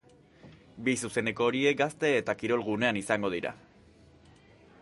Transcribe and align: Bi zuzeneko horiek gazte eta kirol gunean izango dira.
Bi 0.87 0.95
zuzeneko 1.07 1.45
horiek 1.49 1.77
gazte 1.83 2.13
eta 2.23 2.37
kirol 2.41 2.65
gunean 2.71 3.01
izango 3.03 3.35
dira. 3.37 3.57